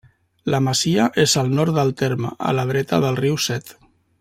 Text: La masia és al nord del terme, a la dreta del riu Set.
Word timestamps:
La 0.53 0.61
masia 0.67 1.03
és 1.25 1.35
al 1.41 1.51
nord 1.59 1.77
del 1.81 1.93
terme, 2.01 2.33
a 2.49 2.55
la 2.61 2.65
dreta 2.73 3.01
del 3.07 3.21
riu 3.23 3.39
Set. 3.49 3.75